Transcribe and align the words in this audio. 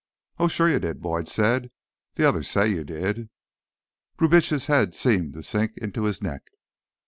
"Oh, 0.39 0.47
sure 0.47 0.67
you 0.67 0.79
did," 0.79 0.99
Boyd 0.99 1.29
said. 1.29 1.69
"The 2.15 2.27
others 2.27 2.49
say 2.49 2.69
you 2.69 2.83
did." 2.83 3.29
Brubitsch's 4.17 4.65
head 4.65 4.95
seemed 4.95 5.33
to 5.33 5.43
sink 5.43 5.77
into 5.77 6.05
his 6.05 6.23
neck. 6.23 6.41